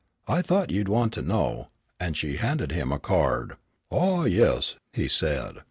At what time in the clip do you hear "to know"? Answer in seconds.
1.13-1.67